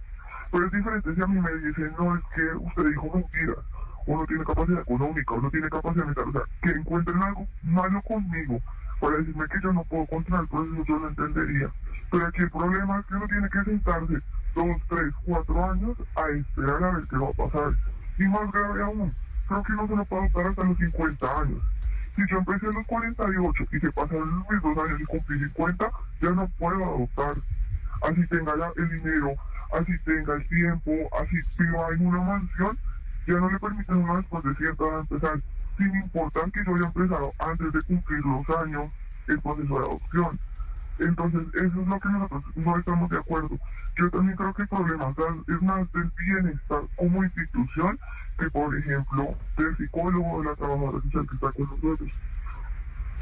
Pero 0.51 0.65
es 0.65 0.71
diferente 0.71 1.15
si 1.15 1.21
a 1.21 1.27
mí 1.27 1.39
me 1.39 1.55
dicen, 1.55 1.93
no, 1.97 2.15
es 2.15 2.23
que 2.35 2.43
usted 2.55 2.85
dijo 2.89 3.11
mentiras, 3.13 3.65
o 4.07 4.17
no 4.17 4.25
tiene 4.25 4.43
capacidad 4.43 4.81
económica, 4.81 5.33
o 5.33 5.41
no 5.41 5.49
tiene 5.49 5.69
capacidad 5.69 6.05
mental, 6.05 6.25
o 6.27 6.31
sea, 6.31 6.41
que 6.61 6.69
encuentren 6.69 7.21
algo 7.23 7.47
malo 7.63 8.01
conmigo 8.03 8.61
para 8.99 9.17
decirme 9.17 9.45
que 9.47 9.59
yo 9.61 9.73
no 9.73 9.83
puedo 9.85 10.05
controlar 10.07 10.43
el 10.43 10.49
proceso, 10.49 10.85
yo 10.87 10.99
lo 10.99 11.09
entendería. 11.09 11.69
Pero 12.11 12.27
aquí 12.27 12.41
el 12.41 12.49
problema 12.51 12.99
es 12.99 13.05
que 13.05 13.15
uno 13.15 13.27
tiene 13.27 13.49
que 13.49 13.63
sentarse 13.63 14.13
dos, 14.55 14.77
tres, 14.87 15.13
cuatro 15.25 15.65
años 15.71 15.97
a 16.15 16.29
esperar 16.29 16.83
a 16.83 16.91
ver 16.91 17.07
qué 17.09 17.17
va 17.17 17.29
a 17.29 17.33
pasar. 17.33 17.73
Y 18.17 18.23
más 18.25 18.51
grave 18.51 18.81
aún, 18.83 19.13
creo 19.47 19.63
que 19.63 19.73
uno 19.73 19.87
se 19.87 19.95
lo 19.95 20.05
puede 20.05 20.21
adoptar 20.23 20.47
hasta 20.47 20.63
los 20.63 20.77
50 20.77 21.39
años. 21.41 21.61
Si 22.15 22.21
yo 22.31 22.37
empecé 22.37 22.67
a 22.67 22.71
los 22.71 22.85
48 22.87 23.63
y 23.71 23.79
se 23.79 23.91
pasaron 23.91 24.45
mis 24.49 24.61
dos 24.61 24.77
años 24.77 25.01
y 25.01 25.05
cumplí 25.05 25.39
50, 25.39 25.91
ya 26.21 26.29
no 26.31 26.47
puedo 26.57 26.83
adoptar. 26.85 27.35
Así 28.01 28.25
tenga 28.27 28.55
la- 28.55 28.71
el 28.77 28.89
dinero, 28.89 29.31
así 29.73 29.91
tenga 30.05 30.35
el 30.35 30.47
tiempo, 30.47 30.91
así 31.19 31.35
viva 31.57 31.89
en 31.91 32.07
una 32.07 32.21
mansión, 32.21 32.77
ya 33.27 33.33
no 33.35 33.49
le 33.49 33.59
permiten 33.59 33.95
una 33.97 34.17
después 34.17 34.43
de 34.45 34.55
cierta 34.55 34.83
edad 34.85 34.99
empezar, 35.01 35.41
sin 35.77 35.95
importar 35.95 36.51
que 36.51 36.63
yo 36.65 36.75
haya 36.75 36.85
empezado 36.85 37.33
antes 37.39 37.73
de 37.73 37.81
cumplir 37.83 38.25
los 38.25 38.49
años 38.57 38.91
el 39.27 39.41
proceso 39.41 39.79
de 39.79 39.85
adopción. 39.85 40.39
Entonces, 40.99 41.41
eso 41.55 41.81
es 41.81 41.87
lo 41.87 41.99
que 41.99 42.09
nosotros 42.09 42.43
no 42.55 42.77
estamos 42.77 43.09
de 43.09 43.17
acuerdo. 43.17 43.59
Yo 43.97 44.09
también 44.09 44.37
creo 44.37 44.53
que 44.53 44.61
el 44.61 44.67
problema 44.67 45.13
es 45.47 45.61
más 45.61 45.91
del 45.93 46.11
bienestar 46.17 46.81
como 46.95 47.23
institución 47.23 47.99
que, 48.37 48.49
por 48.49 48.75
ejemplo, 48.77 49.35
del 49.57 49.77
psicólogo 49.77 50.33
o 50.33 50.41
de 50.41 50.49
la 50.49 50.55
trabajadora 50.55 51.01
social 51.01 51.27
que 51.27 51.35
está 51.35 51.51
con 51.51 51.69
nosotros. 51.69 52.11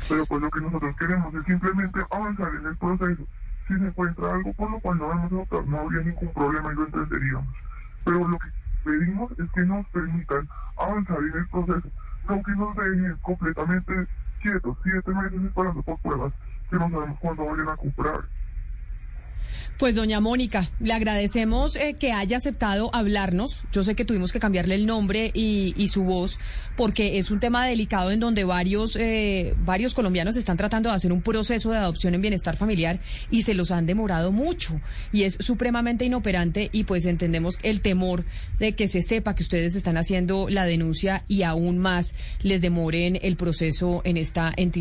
Pero 0.09 0.25
pues 0.25 0.41
lo 0.41 0.49
que 0.49 0.61
nosotros 0.61 0.95
queremos 0.97 1.33
es 1.33 1.45
simplemente 1.45 1.99
avanzar 2.11 2.53
en 2.55 2.65
el 2.65 2.77
proceso. 2.77 3.23
Si 3.67 3.77
se 3.77 3.87
encuentra 3.87 4.33
algo 4.33 4.53
por 4.53 4.69
lo 4.69 4.79
cual 4.79 4.97
no 4.97 5.07
vamos 5.07 5.31
a 5.31 5.35
adoptar, 5.35 5.65
no 5.65 5.79
habría 5.79 6.03
ningún 6.03 6.33
problema 6.33 6.73
y 6.73 6.75
lo 6.75 6.85
entenderíamos. 6.85 7.55
Pero 8.03 8.27
lo 8.27 8.37
que 8.37 8.47
pedimos 8.83 9.31
es 9.39 9.49
que 9.51 9.61
nos 9.61 9.87
permitan 9.87 10.49
avanzar 10.77 11.19
en 11.19 11.37
el 11.37 11.47
proceso, 11.47 11.89
no 12.27 12.41
que 12.43 12.51
nos 12.51 12.75
dejen 12.75 13.17
completamente 13.21 14.07
quietos, 14.41 14.77
siete 14.83 15.11
meses 15.11 15.43
esperando 15.43 15.83
por 15.83 15.99
pruebas 15.99 16.33
que 16.69 16.75
no 16.77 16.89
sabemos 16.89 17.19
cuándo 17.19 17.45
vayan 17.45 17.69
a 17.69 17.77
comprar. 17.77 18.21
Pues 19.77 19.95
doña 19.95 20.19
Mónica, 20.19 20.69
le 20.79 20.93
agradecemos 20.93 21.75
eh, 21.75 21.95
que 21.99 22.11
haya 22.11 22.37
aceptado 22.37 22.89
hablarnos. 22.93 23.63
Yo 23.71 23.83
sé 23.83 23.95
que 23.95 24.05
tuvimos 24.05 24.31
que 24.31 24.39
cambiarle 24.39 24.75
el 24.75 24.85
nombre 24.85 25.31
y, 25.33 25.73
su 25.93 26.03
voz 26.03 26.39
porque 26.75 27.19
es 27.19 27.29
un 27.29 27.39
tema 27.39 27.67
delicado 27.67 28.09
en 28.09 28.19
donde 28.19 28.45
varios, 28.45 28.95
eh, 28.95 29.53
varios 29.63 29.93
colombianos 29.93 30.37
están 30.37 30.57
tratando 30.57 30.89
de 30.89 30.95
hacer 30.95 31.11
un 31.11 31.21
proceso 31.21 31.69
de 31.69 31.77
adopción 31.77 32.15
en 32.15 32.21
bienestar 32.21 32.55
familiar 32.55 32.99
y 33.29 33.43
se 33.43 33.53
los 33.53 33.69
han 33.69 33.85
demorado 33.85 34.31
mucho 34.31 34.79
y 35.11 35.23
es 35.23 35.37
supremamente 35.39 36.05
inoperante 36.05 36.69
y 36.71 36.85
pues 36.85 37.05
entendemos 37.05 37.59
el 37.61 37.81
temor 37.81 38.25
de 38.59 38.73
que 38.73 38.87
se 38.87 39.01
sepa 39.01 39.35
que 39.35 39.43
ustedes 39.43 39.75
están 39.75 39.97
haciendo 39.97 40.47
la 40.49 40.65
denuncia 40.65 41.25
y 41.27 41.43
aún 41.43 41.77
más 41.77 42.15
les 42.41 42.61
demoren 42.61 43.19
el 43.21 43.35
proceso 43.35 44.01
en 44.03 44.17
esta 44.17 44.51
entidad. 44.55 44.73